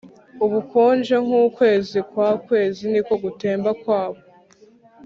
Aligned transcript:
ubukonje 0.45 1.15
nkukwezi 1.25 1.97
kwakwezi 2.09 2.83
niko 2.91 3.13
gutemba 3.23 3.69
kwabo 3.81 4.21